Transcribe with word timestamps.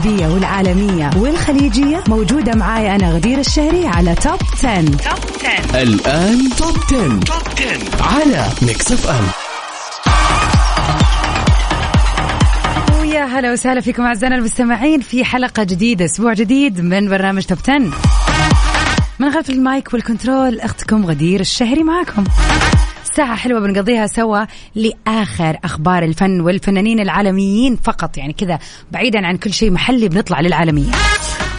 العربية 0.00 0.26
والعالمية 0.26 1.10
والخليجية. 1.16 2.04
موجودة 2.08 2.54
معاي 2.54 2.94
أنا 2.94 3.12
غدير 3.12 3.38
الشهري 3.38 3.86
على 3.86 4.14
Top 4.14 4.38
10. 4.52 4.80
Top 4.80 4.98
10 5.72 5.82
الآن 5.82 6.50
Top 6.58 6.76
10. 6.86 7.20
Top 7.20 7.42
10 7.58 8.02
على 8.02 8.46
Mix 8.62 8.92
FM 8.92 9.24
ويا 13.00 13.24
هلا 13.24 13.52
وسهلا 13.52 13.80
فيكم 13.80 14.02
أعزائنا 14.02 14.36
المستمعين 14.36 15.00
في 15.00 15.24
حلقة 15.24 15.62
جديدة 15.62 16.04
أسبوع 16.04 16.32
جديد 16.32 16.80
من 16.80 17.08
برنامج 17.08 17.42
Top 17.42 17.58
10 17.62 17.78
من 19.18 19.30
خلف 19.30 19.50
ال 19.50 19.61
mic 19.61 19.94
وال 19.94 20.09
control 20.09 20.60
أختكم 20.60 21.06
غدير 21.06 21.40
الشهري 21.40 21.82
معاكم. 21.82 22.24
ساعة 23.16 23.36
حلوة 23.36 23.60
بنقضيها 23.60 24.06
سوا 24.06 24.44
لآخر 24.74 25.58
أخبار 25.64 26.02
الفن 26.02 26.40
والفنانين 26.40 27.00
العالميين 27.00 27.76
فقط. 27.76 28.16
يعني 28.16 28.32
كذا 28.32 28.58
بعيدا 28.92 29.26
عن 29.26 29.36
كل 29.36 29.52
شيء 29.52 29.70
محلي 29.70 30.08
بنطلع 30.08 30.40
للعالمية. 30.40 30.92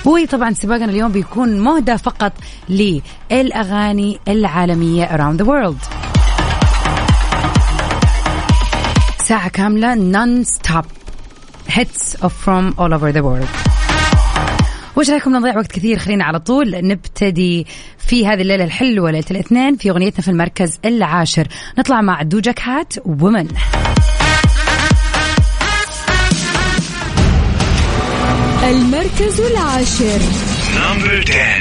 وطبعا 0.06 0.54
سباقنا 0.54 0.86
اليوم 0.86 1.12
بيكون 1.12 1.60
مهدى 1.60 1.98
فقط 1.98 2.34
للأغاني 2.70 4.20
العالمية 4.28 5.06
around 5.06 5.42
the 5.42 5.46
world. 5.46 5.78
ساعة 9.24 9.50
كاملة 9.50 9.96
non 9.96 10.46
stop 10.46 10.86
hits 11.68 12.16
of 12.22 12.34
from 12.46 12.74
all 12.78 12.94
over 12.94 13.12
the 13.12 13.24
world. 13.24 13.71
وش 14.98 15.10
رأيكم 15.10 15.36
نضيع 15.36 15.58
وقت 15.58 15.72
كثير؟ 15.72 16.00
خلينا 16.00 16.24
على 16.24 16.40
طول 16.40 16.88
نبتدي 16.88 17.68
في 17.98 18.28
هذه 18.28 18.42
الليلة 18.42 18.64
الحلوة 18.64 19.12
ليلة 19.12 19.26
الاثنين 19.32 19.76
في 19.76 19.90
أغنيتنا 19.90 20.22
في 20.22 20.32
المركز 20.32 20.80
العاشر. 20.86 21.48
نطلع 21.78 22.02
مع 22.02 22.22
دوجا 22.22 22.52
كات 22.52 22.94
وومن 23.06 23.48
المركز 28.64 29.42
العاشر. 29.42 30.20
نمبر 30.76 31.24
10 31.30 31.61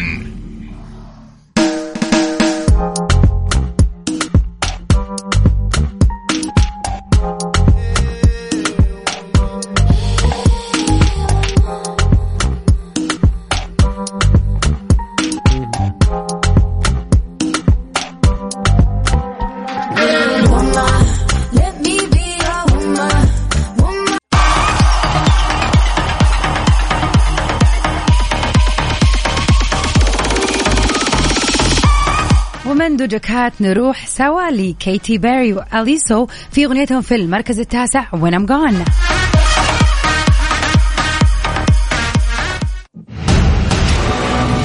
دوجا 33.06 33.50
نروح 33.60 34.06
سوا 34.06 34.50
ل 34.50 34.64
Katy 34.64 35.18
Perry 35.18 35.52
و 35.52 35.63
Alesso 35.63 36.26
في 36.52 36.64
أغنيتهم 36.66 37.02
في 37.02 37.14
المركز 37.14 37.58
التاسع 37.60 38.04
When 38.12 38.34
I'm 38.34 38.46
Gone 38.46 38.84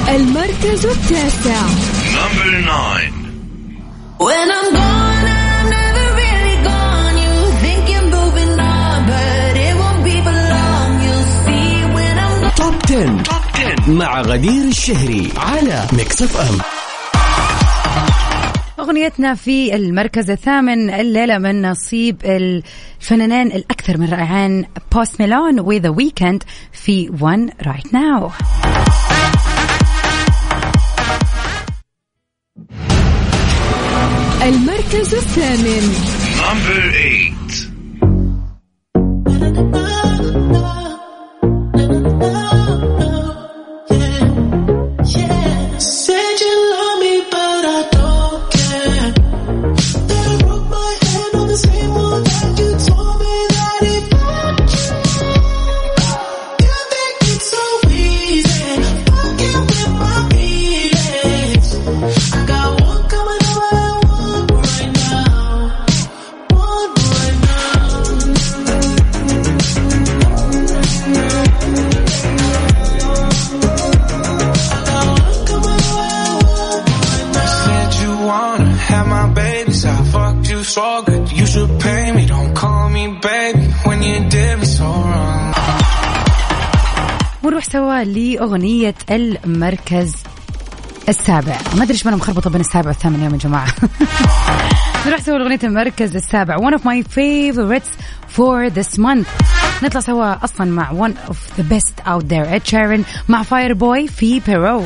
المركز 0.08 0.86
التاسع 0.86 1.62
number 2.14 2.62
9 2.62 3.26
When 4.18 4.48
I'm 4.58 4.68
gone, 4.78 5.26
I'm 5.38 5.66
never 5.76 6.06
really 6.22 6.56
gone. 6.70 7.16
You 7.24 7.34
think 7.62 7.82
you're 7.92 8.10
moving 8.18 8.54
on, 8.76 8.98
but 9.10 9.52
it 9.66 9.74
won't 9.80 10.02
be 10.08 10.16
for 10.26 10.36
long. 10.54 10.90
You'll 11.06 11.28
see 11.44 11.70
when 11.96 12.14
I'm 12.24 12.40
gone. 12.40 12.54
Top 12.56 12.74
10. 12.86 13.22
Top 13.22 13.42
10 13.54 13.90
مع 13.90 14.20
غدير 14.20 14.64
الشهري 14.64 15.32
على 15.36 15.86
Mix 15.92 16.22
FM 16.22 16.75
أغنيتنا 18.86 19.34
في 19.34 19.76
المركز 19.76 20.30
الثامن 20.30 20.90
الليلة 20.90 21.38
من 21.38 21.62
نصيب 21.62 22.24
الفنانين 22.24 23.46
الأكثر 23.46 23.98
من 23.98 24.08
رائعين 24.08 24.66
بوست 24.92 25.20
ميلون 25.20 25.60
وذا 25.60 25.88
ويكند 25.88 26.42
في 26.72 27.10
One 27.20 27.48
Right 27.66 27.94
Now 27.94 28.30
المركز 34.42 35.14
الثامن. 35.14 35.94
Number 36.36 36.80
8 36.92 37.65
ونروح 87.46 87.64
سوا 87.64 88.04
لأغنية 88.04 88.94
المركز 89.10 90.14
السابع. 91.08 91.58
ما 91.76 91.82
أدري 91.82 91.92
إيش 91.92 92.06
أنا 92.06 92.16
مخربطة 92.16 92.50
بين 92.50 92.60
السابع 92.60 92.88
والثامن 92.88 93.16
اليوم 93.16 93.32
يا 93.32 93.38
جماعة. 93.38 93.68
نروح 95.06 95.20
سوا 95.20 95.38
لأغنية 95.38 95.58
المركز 95.64 96.16
السابع. 96.16 96.56
One 96.56 96.74
of 96.74 96.80
my 96.80 97.02
favorites 97.02 97.90
for 98.28 98.70
this 98.70 98.98
month. 98.98 99.28
نطلع 99.82 100.00
سوا 100.00 100.44
أصلا 100.44 100.70
مع 100.70 101.08
one 101.08 101.30
of 101.30 101.36
the 101.58 101.62
best 101.62 102.06
out 102.06 102.28
there. 102.28 102.54
Ed 102.54 102.62
Sheeran 102.64 103.00
مع 103.28 103.42
فاير 103.42 103.72
بوي 103.72 104.08
في 104.08 104.40
بيرو 104.40 104.84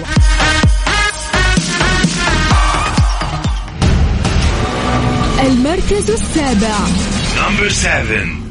المركز 5.41 6.11
السابع. 6.11 6.77
Number 7.37 7.69
7 7.69 8.50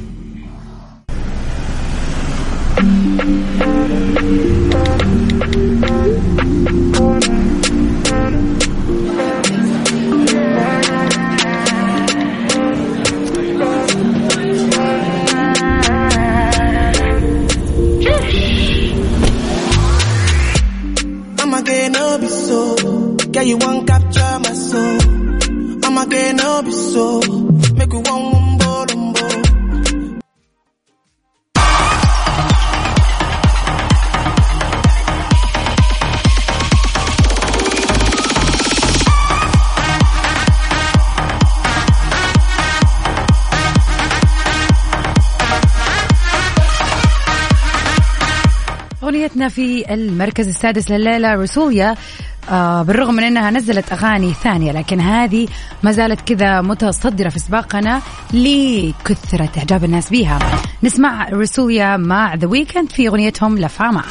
أغنيتنا 49.40 49.50
في 49.50 49.94
المركز 49.94 50.48
السادس 50.48 50.92
لليلة 50.92 51.34
رسوليا 51.34 51.96
آه 52.50 52.82
بالرغم 52.82 53.14
من 53.14 53.24
إنها 53.24 53.52
نزلت 53.52 53.92
أغاني 53.92 54.34
ثانية 54.34 54.72
لكن 54.72 55.00
هذه 55.00 55.48
ما 55.84 55.92
زالت 55.92 56.22
كذا 56.22 56.62
متصدرة 56.62 57.30
في 57.30 57.40
سباقنا 57.40 58.02
لكثرة 58.34 59.50
إعجاب 59.58 59.84
الناس 59.84 60.10
بيها. 60.10 60.40
نسمع 60.84 61.30
رسوليا 61.30 61.98
مع 61.98 62.36
ذا 62.36 62.48
ويكند 62.48 62.92
في 62.92 63.08
أغنيتهم 63.08 63.58
لفاما 63.58 64.04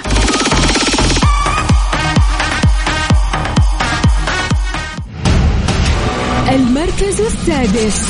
المركز 6.48 7.20
السادس. 7.20 8.08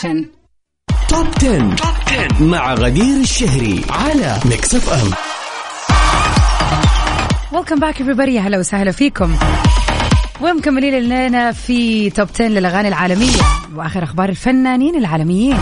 station. 0.03 0.25
Top 1.09 1.27
10. 1.37 1.75
Top 1.75 1.95
10 2.07 2.43
مع 2.43 2.73
غدير 2.73 3.21
الشهري 3.21 3.81
على 3.89 4.37
Mix 4.45 4.75
FM 4.75 5.11
Welcome 7.53 7.79
back 7.79 7.97
everybody. 7.97 8.37
هلا 8.37 8.57
وسهلا 8.59 8.91
فيكم. 8.91 9.35
ومكملين 10.41 10.93
لنا 10.93 11.51
في 11.51 12.09
Top 12.09 12.27
10 12.35 12.45
للأغاني 12.47 12.87
العالمية 12.87 13.41
وآخر 13.75 14.03
أخبار 14.03 14.29
الفنانين 14.29 14.95
العالميين. 14.95 15.57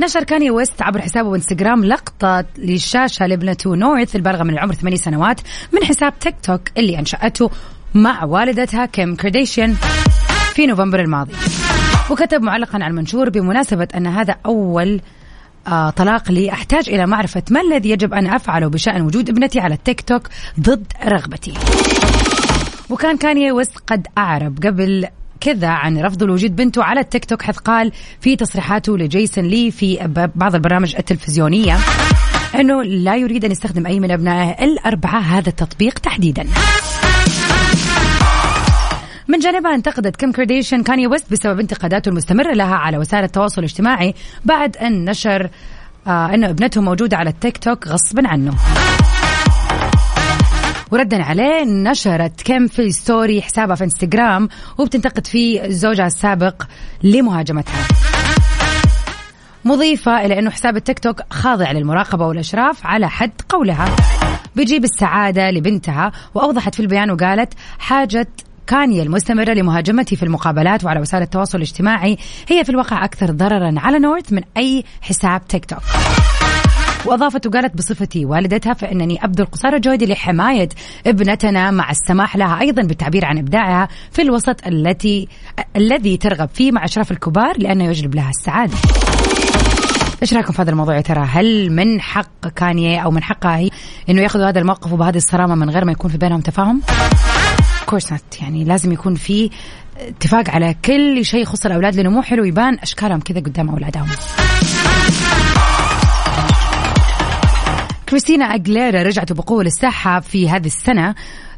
نشر 0.00 0.24
كاني 0.24 0.50
ويست 0.50 0.82
عبر 0.82 1.00
حسابه 1.00 1.30
بانستغرام 1.30 1.84
لقطة 1.84 2.44
للشاشة 2.58 3.26
لابنته 3.26 3.76
نورث 3.76 4.16
البالغة 4.16 4.42
من 4.42 4.50
العمر 4.50 4.74
8 4.74 4.96
سنوات 4.96 5.40
من 5.72 5.84
حساب 5.84 6.18
تيك 6.18 6.34
توك 6.42 6.60
اللي 6.76 6.98
أنشأته 6.98 7.50
مع 7.94 8.24
والدتها 8.24 8.86
كيم 8.86 9.14
كارديشيان 9.14 9.76
في 10.54 10.66
نوفمبر 10.66 11.00
الماضي. 11.00 11.32
وكتب 12.10 12.42
معلقا 12.42 12.74
على 12.74 12.86
المنشور 12.86 13.30
بمناسبة 13.30 13.88
أن 13.96 14.06
هذا 14.06 14.36
أول 14.46 15.00
آه 15.66 15.90
طلاق 15.90 16.32
لي. 16.32 16.52
أحتاج 16.52 16.88
إلى 16.88 17.06
معرفة 17.06 17.42
ما 17.50 17.60
الذي 17.60 17.90
يجب 17.90 18.14
أن 18.14 18.26
أفعله 18.26 18.66
بشأن 18.66 19.02
وجود 19.02 19.28
ابنتي 19.28 19.60
على 19.60 19.74
التيك 19.74 20.00
توك 20.00 20.28
ضد 20.60 20.86
رغبتي. 21.04 21.54
وكان 22.90 23.16
كاني 23.16 23.52
ويست 23.52 23.78
قد 23.86 24.06
أعرب 24.18 24.58
قبل 24.66 25.06
كذا 25.40 25.68
عن 25.68 25.98
رفض 25.98 26.22
لوجود 26.22 26.56
بنته 26.56 26.82
على 26.84 27.00
التيك 27.00 27.24
توك 27.24 27.42
حيث 27.42 27.58
قال 27.58 27.92
في 28.20 28.36
تصريحاته 28.36 28.98
لجيسون 28.98 29.44
لي 29.44 29.70
في 29.70 29.98
بعض 30.34 30.54
البرامج 30.54 30.96
التلفزيونية 30.96 31.78
أنه 32.54 32.82
لا 32.82 33.16
يريد 33.16 33.44
أن 33.44 33.50
يستخدم 33.50 33.86
أي 33.86 34.00
من 34.00 34.10
أبنائه 34.10 34.64
الأربعة 34.64 35.18
هذا 35.20 35.48
التطبيق 35.48 35.98
تحديدا. 35.98 36.46
من 39.28 39.38
جانبها 39.38 39.74
انتقدت 39.74 40.16
كيم 40.16 40.32
كارديشيان 40.32 40.82
كاني 40.82 41.06
ويست 41.06 41.32
بسبب 41.32 41.60
انتقاداته 41.60 42.08
المستمرة 42.08 42.52
لها 42.52 42.74
على 42.74 42.98
وسائل 42.98 43.24
التواصل 43.24 43.60
الاجتماعي 43.60 44.14
بعد 44.44 44.76
أن 44.76 45.04
نشر 45.04 45.50
آه 46.06 46.34
أن 46.34 46.44
ابنته 46.44 46.80
موجودة 46.80 47.16
على 47.16 47.30
التيك 47.30 47.58
توك 47.58 47.88
غصبا 47.88 48.28
عنه. 48.28 48.54
وردا 50.90 51.22
عليه 51.22 51.64
نشرت 51.64 52.42
كيم 52.42 52.66
في 52.66 52.92
story 52.92 53.42
حسابها 53.42 53.76
في 53.76 53.84
انستغرام 53.84 54.48
وبتنتقد 54.78 55.26
فيه 55.26 55.68
زوجها 55.68 56.06
السابق 56.06 56.62
لمهاجمتها. 57.02 57.88
مضيفة 59.64 60.24
إلى 60.26 60.38
أنه 60.38 60.50
حساب 60.50 60.76
التيك 60.76 60.98
توك 60.98 61.20
خاضع 61.30 61.72
للمراقبة 61.72 62.26
والإشراف 62.26 62.86
على 62.86 63.08
حد 63.08 63.32
قولها. 63.48 63.96
بيجيب 64.56 64.84
السعادة 64.84 65.50
لبنتها 65.50 66.12
وأوضحت 66.34 66.74
في 66.74 66.80
البيان 66.80 67.10
وقالت 67.10 67.54
حاجة 67.78 68.28
كانيا 68.66 69.02
المستمرة 69.02 69.52
لمهاجمتي 69.52 70.16
في 70.16 70.22
المقابلات 70.22 70.84
وعلى 70.84 71.00
وسائل 71.00 71.22
التواصل 71.22 71.58
الاجتماعي. 71.58 72.18
هي 72.48 72.64
في 72.64 72.70
الواقع 72.70 73.04
أكثر 73.04 73.30
ضررا 73.30 73.74
على 73.76 73.98
نورث 73.98 74.32
من 74.32 74.42
أي 74.56 74.84
حساب 75.00 75.46
تيك 75.48 75.64
توك. 75.64 75.82
وأضافت 77.06 77.46
وقالت 77.46 77.76
بصفتي 77.76 78.24
والدتها 78.24 78.74
فإنني 78.74 79.24
أبذل 79.24 79.46
قصارى 79.46 79.80
جهدي 79.80 80.06
لحماية 80.06 80.68
ابنتنا 81.06 81.70
مع 81.70 81.90
السماح 81.90 82.36
لها 82.36 82.60
أيضا 82.60 82.82
بالتعبير 82.82 83.24
عن 83.24 83.38
إبداعها 83.38 83.88
في 84.12 84.22
الوسط 84.22 84.66
التي 84.66 85.28
الذي 85.76 86.16
ترغب 86.16 86.48
فيه 86.54 86.72
مع 86.72 86.84
أشراف 86.84 87.10
الكبار 87.10 87.58
لأنه 87.58 87.84
يجلب 87.84 88.14
لها 88.14 88.30
السعادة. 88.30 88.74
إيش 90.22 90.34
رأيكم 90.34 90.52
في 90.52 90.62
هذا 90.62 90.70
الموضوع 90.70 90.96
يا 90.96 91.00
ترى؟ 91.00 91.24
هل 91.30 91.72
من 91.72 92.00
حق 92.00 92.48
كاني 92.56 93.00
أو 93.00 93.10
من 93.10 93.22
حقها 93.22 93.56
هي 93.56 93.70
إنه 94.08 94.22
ياخذوا 94.22 94.48
هذا 94.48 94.58
الموقف 94.60 94.92
وبهذه 94.92 95.16
الصرامة 95.16 95.54
من 95.54 95.70
غير 95.70 95.84
ما 95.84 95.92
يكون 95.92 96.10
في 96.10 96.18
بينهم 96.18 96.40
تفاهم؟ 96.40 96.82
of 97.86 97.93
course 97.93 98.12
not 98.12 98.40
يعني 98.40 98.64
لازم 98.64 98.92
يكون 98.92 99.14
في 99.14 99.50
اتفاق 99.98 100.50
على 100.50 100.74
كل 100.84 101.24
شيء 101.24 101.42
يخص 101.42 101.66
الأولاد 101.66 101.96
لأنه 101.96 102.10
مو 102.10 102.22
حلو 102.22 102.44
يبان 102.44 102.78
أشكالهم 102.78 103.20
كذا 103.20 103.40
قدام 103.40 103.68
أولادهم. 103.68 104.08
كريستينا 108.08 108.44
أجيليرا 108.44 109.02
رجعت 109.02 109.32
بقوة 109.32 109.64
للساحة 109.64 110.20
في 110.20 110.50
هذه 110.50 110.66
السنة. 110.66 111.14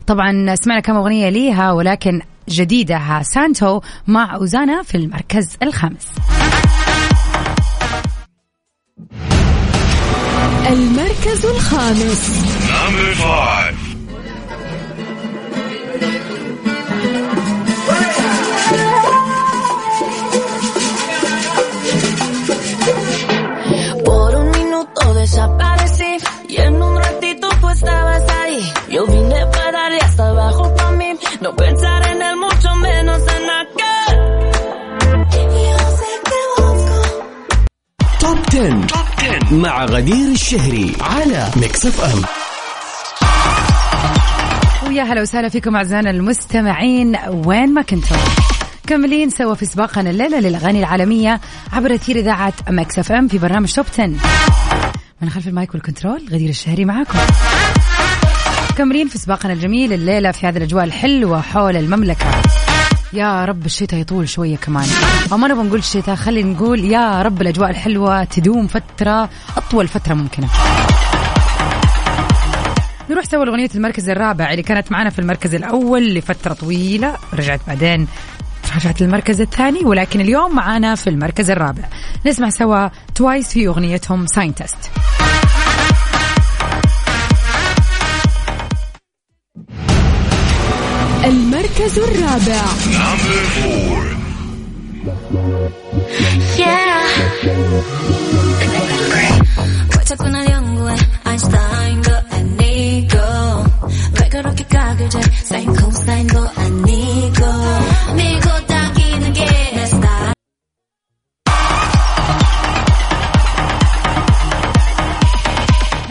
طبعا 0.06 0.54
سمعنا 0.54 0.80
كم 0.80 0.96
أغنية 0.96 1.28
ليها 1.28 1.72
ولكن 1.72 2.20
جديدها 2.48 3.22
سانتو 3.22 3.80
مع 4.06 4.34
أوزانا 4.34 4.82
في 4.82 4.94
المركز 4.94 5.56
الخامس. 5.62 6.06
المركز 10.70 11.46
الخامس. 11.46 12.44
Desaparecí 25.28 26.12
y 26.48 26.56
en 26.56 26.82
un 26.82 26.96
ratito 26.96 27.48
tú 27.60 27.68
estabas 27.68 28.22
ahí. 28.40 28.60
Yo 28.90 29.06
vine 29.06 29.40
para 29.52 29.72
darle 29.72 29.98
hasta 30.00 30.28
abajo 30.28 30.74
pa' 30.74 30.92
mí, 30.92 31.10
no 31.42 31.50
pensar 31.56 32.00
en 32.12 32.22
él 32.28 32.36
mucho 32.46 32.70
menos 32.86 33.20
en 33.36 33.44
aquel. 33.60 34.14
Yo 35.68 35.78
sé 36.00 36.12
que 36.28 36.40
busco. 36.56 36.98
Top 38.20 38.38
10. 38.50 38.86
Top 38.86 39.06
10 39.18 39.54
مع 39.54 39.84
غدير 39.84 40.32
الشهري 40.32 40.96
على 41.00 41.48
Mix 41.56 41.86
FM 41.86 42.22
ويا 44.88 45.02
هلا 45.02 45.22
وسهلا 45.22 45.48
فيكم 45.48 45.76
أعزائنا 45.76 46.10
المستمعين 46.10 47.16
وين 47.46 47.74
ما 47.74 47.82
كنتم 47.82 48.16
مكملين 48.86 49.30
سوا 49.30 49.54
في 49.54 49.66
سباقنا 49.66 50.10
الليلة 50.10 50.40
للأغاني 50.40 50.78
العالمية 50.78 51.40
عبر 51.72 51.94
أثير 51.94 52.16
إذاعة 52.16 52.52
Mix 52.70 52.98
FM 52.98 53.28
في 53.28 53.38
برنامج 53.38 53.72
Top 53.72 53.86
10 53.98 54.10
من 55.22 55.30
خلف 55.30 55.48
ال 55.48 55.55
mic 55.55 55.74
وال 55.74 55.86
control 55.86 56.28
غدير 56.32 56.48
الشهري 56.50 56.84
معاكم. 56.84 57.18
مكملين 58.76 59.08
في 59.08 59.18
سباقنا 59.18 59.52
الجميل 59.52 59.92
الليلة 59.92 60.30
في 60.30 60.46
هذه 60.46 60.56
الأجواء 60.56 60.84
الحلوة 60.84 61.40
حول 61.40 61.76
المملكة. 61.76 62.26
يا 63.12 63.44
رب 63.44 63.66
الشتاء 63.66 64.00
يطول 64.00 64.28
شوية 64.28 64.56
كمان. 64.56 64.86
أو 65.32 65.36
ما 65.36 65.48
نبغى 65.48 65.66
نقول 65.66 65.78
الشتاء 65.78 66.14
خلينا 66.14 66.52
نقول 66.52 66.84
يا 66.84 67.22
رب 67.22 67.42
الأجواء 67.42 67.70
الحلوة 67.70 68.24
تدوم 68.24 68.66
فترة 68.66 69.30
أطول 69.56 69.88
فترة 69.88 70.14
ممكنة. 70.14 70.48
نروح 73.10 73.24
سوا 73.24 73.44
لأغنية 73.44 73.70
المركز 73.74 74.08
الرابع 74.08 74.50
اللي 74.50 74.62
كانت 74.62 74.92
معنا 74.92 75.10
في 75.10 75.18
المركز 75.18 75.54
الأول 75.54 76.14
لفترة 76.14 76.52
طويلة 76.52 77.16
رجعت 77.34 77.60
بعدين 77.66 78.08
رجعت 78.76 79.00
للمركز 79.00 79.40
الثاني 79.40 79.80
ولكن 79.84 80.20
اليوم 80.20 80.54
معانا 80.54 80.94
في 80.94 81.10
المركز 81.10 81.50
الرابع. 81.50 81.82
نسمع 82.26 82.50
سوا 82.50 82.88
توايس 83.14 83.52
في 83.52 83.66
أغنيتهم 83.66 84.26
Scientist 84.26 84.90
المركز 91.78 91.98
الرابع. 91.98 92.62
왜자 99.98 100.57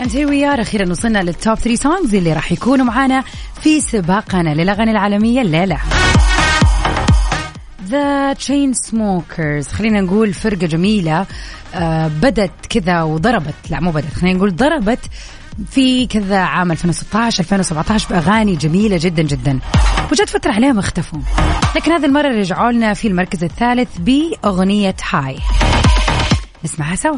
And 0.07 0.15
here 0.15 0.29
we 0.29 0.45
are 0.45 0.59
أخيرا 0.59 0.91
وصلنا 0.91 1.19
لل 1.19 1.35
top 1.35 1.57
3 1.57 1.75
songs 1.75 2.15
اللي 2.15 2.33
راح 2.33 2.51
يكونوا 2.51 2.85
معانا 2.85 3.23
في 3.61 3.81
سباقنا 3.81 4.49
للأغاني 4.49 4.91
العالمية 4.91 5.41
الليلة. 5.41 5.77
The 7.87 8.33
Chainsmokers 8.33 9.67
خلينا 9.67 10.01
نقول 10.01 10.33
فرقة 10.33 10.67
جميلة 10.67 11.25
آه 11.75 12.07
بدت 12.07 12.51
كذا 12.69 13.01
وضربت. 13.01 13.53
لا 13.69 13.79
مو 13.79 13.91
بدت 13.91 14.13
خلينا 14.13 14.37
نقول 14.37 14.55
ضربت 14.55 14.99
في 15.71 16.07
كذا 16.07 16.37
عام 16.37 16.71
2016 16.71 17.43
2017 17.43 18.09
بأغاني 18.09 18.55
جميلة 18.55 18.97
جدا 19.01 19.23
جدا. 19.23 19.59
وجت 20.11 20.29
فترة 20.29 20.51
عليهم 20.51 20.79
اختفوا. 20.79 21.19
لكن 21.75 21.91
هذه 21.91 22.05
المرة 22.05 22.27
رجعوا 22.27 22.71
لنا 22.71 22.93
في 22.93 23.07
المركز 23.07 23.43
الثالث 23.43 23.89
بأغنية 23.97 24.95
High 25.11 25.37
نسمعها 26.63 26.95
سوا. 26.95 27.17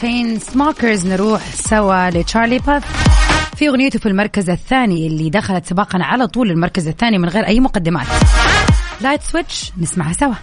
Chainsmokers 0.00 1.06
نروح 1.06 1.54
سوا 1.54 2.10
لتشارلي 2.10 2.58
بوث. 2.58 2.84
في 3.56 3.68
أغنيته 3.68 3.98
في 3.98 4.06
المركز 4.06 4.50
الثاني 4.50 5.06
اللي 5.06 5.30
دخلت 5.30 5.66
سباقا 5.66 5.98
على 6.02 6.26
طول 6.26 6.50
المركز 6.50 6.88
الثاني 6.88 7.18
من 7.18 7.28
غير 7.28 7.46
أي 7.46 7.60
مقدمات. 7.60 8.06
Light 9.00 9.22
Switch 9.22 9.72
نسمعها 9.78 10.12
سوا. 10.12 10.34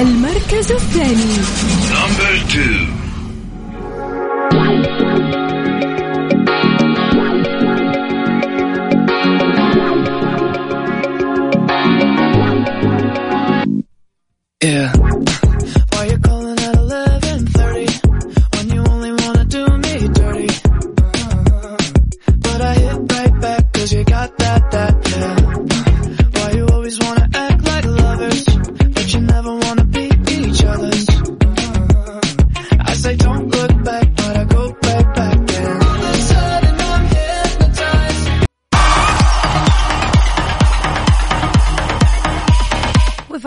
المركز 0.00 0.72
الثاني. 0.72 1.30
Yeah. 14.62 14.92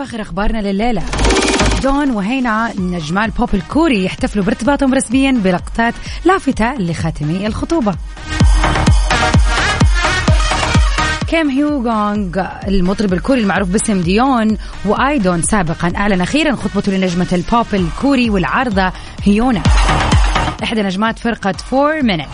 آخر 0.04 0.20
أخبارنا 0.20 0.58
لليلة. 0.58 1.02
دون 1.82 2.10
وهيونا 2.10 2.72
نجمان 2.78 3.30
بوب 3.30 3.54
الكوري 3.54 4.04
يحتفلوا 4.04 4.44
بارتباطهم 4.44 4.94
رسميا 4.94 5.32
بلقطات 5.32 5.94
لافته 6.24 6.74
لخاتمي 6.74 7.46
الخطوبة. 7.46 7.94
كيم 11.28 11.50
هيو 11.50 11.82
جونغ 11.82 12.46
المطرب 12.68 13.12
الكوري 13.12 13.40
المعروف 13.40 13.68
باسم 13.68 14.00
دون 14.00 14.58
وآيدون 14.84 15.42
سابقا 15.42 15.92
اعلن 15.96 16.20
أخيرا 16.20 16.56
خطبته 16.56 16.92
لنجمة 16.92 17.28
البوب 17.32 17.66
الكوري 17.74 18.30
والعارضة 18.30 18.92
هيونا. 19.22 19.62
إحدى 20.62 20.82
نجمات 20.82 21.18
فرقة 21.18 21.52
فور 21.52 22.02
مينيت 22.02 22.28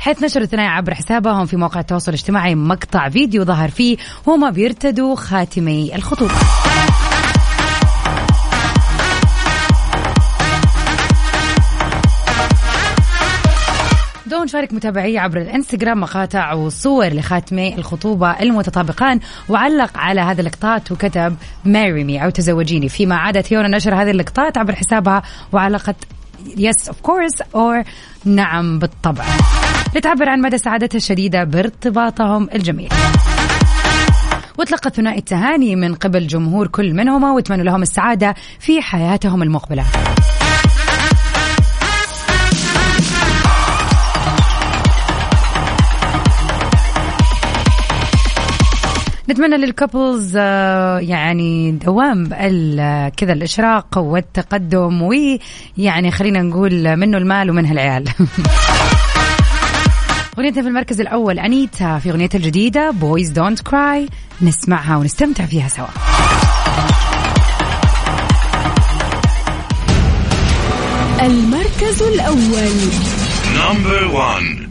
حيث 0.00 0.22
نشر 0.22 0.40
الاثنين 0.40 0.66
عبر 0.66 0.94
حسابهم 0.94 1.46
في 1.46 1.56
مواقع 1.56 1.80
التواصل 1.80 2.12
الاجتماعي 2.12 2.54
مقطع 2.54 3.08
فيديو 3.08 3.44
ظهر 3.44 3.70
فيه 3.70 3.96
هما 4.26 4.50
بيرتدوا 4.50 5.16
خاتمي 5.16 5.96
الخطوبة. 5.96 6.34
دون 14.44 14.48
شارك 14.48 14.72
متابعيه 14.72 15.20
عبر 15.20 15.40
الانستغرام 15.40 16.00
مقاطع 16.00 16.52
وصور 16.52 17.06
لخاتمي 17.06 17.74
الخطوبة 17.74 18.30
المتطابقان. 18.30 19.20
وعلق 19.48 19.98
على 19.98 20.20
هذه 20.20 20.40
اللقطات 20.40 20.92
وكتب 20.92 21.36
marry 21.64 22.04
me 22.04 22.24
أو 22.24 22.30
تزوجيني 22.30 22.88
فيما 22.88 23.16
عادت 23.16 23.52
هيونا 23.52 23.68
نشر 23.76 23.94
هذه 23.94 24.10
اللقطات 24.10 24.58
عبر 24.58 24.74
حسابها 24.74 25.22
وعلقت 25.52 25.96
yes 26.56 26.88
of 26.88 27.00
course 27.00 27.42
اور 27.54 27.82
نعم 28.24 28.78
بالطبع 28.78 29.24
لتعبر 29.96 30.28
عن 30.28 30.40
مدى 30.40 30.58
سعادتها 30.58 30.96
الشديدة 30.96 31.44
بارتباطهم 31.44 32.48
الجميل. 32.54 32.88
وتلقى 34.58 34.90
ثنائي 34.90 35.18
التهاني 35.18 35.76
من 35.76 35.94
قبل 35.94 36.26
جمهور 36.26 36.66
كل 36.66 36.94
منهما 36.94 37.32
واتمنوا 37.32 37.64
لهم 37.64 37.82
السعادة 37.82 38.34
في 38.60 38.82
حياتهم 38.82 39.42
المقبلة. 39.42 39.84
نتمنى 49.34 49.56
للكابلز 49.56 50.32
آه، 50.36 50.98
يعني 50.98 51.72
دوام 51.72 52.28
كذا 53.16 53.32
الإشراق 53.32 53.98
والتقدم 53.98 55.02
ويعني 55.02 56.10
خلينا 56.10 56.42
نقول 56.42 56.96
منه 56.96 57.18
المال 57.18 57.50
ومنها 57.50 57.72
العيال. 57.72 58.04
أغنيتنا 60.38 60.62
في 60.62 60.68
المركز 60.68 61.00
الأول 61.00 61.38
أنيتا 61.38 61.98
في 61.98 62.10
أغنيتها 62.10 62.38
الجديدة 62.38 62.90
Boys 62.90 63.30
Don't 63.30 63.60
Cry 63.60 64.08
نسمعها 64.42 64.96
ونستمتع 64.96 65.46
فيها 65.46 65.68
سوا. 65.68 65.86
المركز 71.22 72.02
الأول. 72.02 72.72
number 73.56 74.04
1 74.04 74.64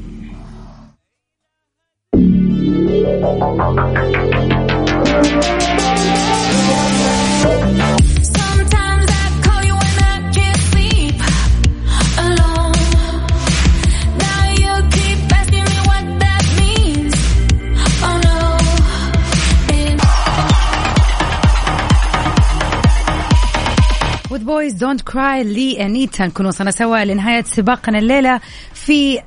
boys 24.64 24.74
don't 24.74 25.04
cry 25.14 25.44
لأنيتا 25.44 26.26
نكون 26.26 26.46
وصلنا 26.46 26.72
سوا 26.72 27.06
لنهاية 27.06 27.44
سباقنا 27.44 28.00
الليلة 28.00 28.40
في 28.74 29.20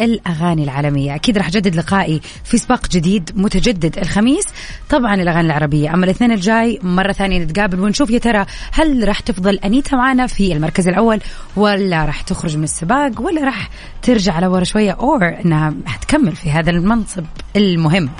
الأغاني 0.00 0.64
العالمية. 0.64 1.14
أكيد 1.14 1.38
راح 1.38 1.46
أجدد 1.46 1.76
لقائي 1.76 2.20
في 2.44 2.58
سباق 2.58 2.88
جديد 2.88 3.30
متجدد 3.36 3.98
الخميس. 3.98 4.44
طبعا 4.90 5.14
الأغاني 5.14 5.46
العربية. 5.46 5.94
أما 5.94 6.04
الاثنين 6.04 6.32
الجاي 6.32 6.78
مرة 6.82 7.12
ثانية 7.12 7.38
نتقابل 7.38 7.80
ونشوف 7.80 8.10
يا 8.10 8.18
ترى 8.18 8.46
هل 8.72 9.08
راح 9.08 9.20
تفضل 9.20 9.54
أنيتا 9.54 9.96
معنا 9.96 10.26
في 10.26 10.52
المركز 10.52 10.88
الأول 10.88 11.20
ولا 11.56 12.04
راح 12.04 12.20
تخرج 12.20 12.56
من 12.56 12.64
السباق 12.64 13.20
ولا 13.20 13.44
راح 13.44 13.70
ترجع 14.02 14.40
لورا 14.40 14.64
شوية 14.64 14.92
أو 14.92 15.16
أنها 15.16 15.74
حتكمل 15.86 16.36
في 16.36 16.50
هذا 16.50 16.70
المنصب 16.70 17.24
المهم. 17.56 18.10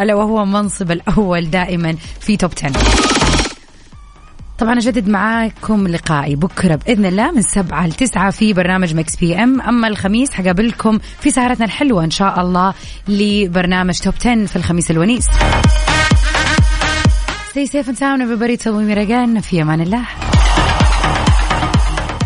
ألا 0.00 0.14
وهو 0.14 0.44
منصب 0.44 0.90
الأول 0.90 1.50
دائما 1.50 1.96
في 2.20 2.36
توب 2.36 2.50
10 2.64 3.31
طبعا 4.62 4.78
أجدد 4.78 5.08
معاكم 5.08 5.88
لقائي 5.88 6.36
بكرة 6.36 6.74
بإذن 6.74 7.06
الله 7.06 7.32
من 7.32 7.42
سبعة 7.42 7.86
لتسعة 7.86 8.30
في 8.30 8.52
برنامج 8.52 8.94
Mix 8.94 9.16
PM. 9.16 9.60
أما 9.60 9.88
الخميس 9.88 10.32
حقابلكم 10.32 10.98
في 10.98 11.30
سهرتنا 11.30 11.64
الحلوة 11.64 12.04
إن 12.04 12.10
شاء 12.10 12.40
الله 12.40 12.74
لبرنامج 13.08 13.98
Top 13.98 14.14
10 14.20 14.46
في 14.46 14.56
الخميس 14.56 14.90
الونيس. 14.90 15.26
Stay 17.50 17.66
safe 17.66 17.88
and 17.88 17.98
sound 17.98 18.22
everybody. 18.22 18.56
Till 18.56 18.74
we 18.76 18.84
meet 18.84 19.08
again. 19.08 19.40
في 19.40 19.62
أمان 19.62 19.80
الله. 19.80 20.31